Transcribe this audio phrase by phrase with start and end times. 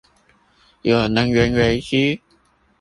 [0.81, 2.21] 有能源危機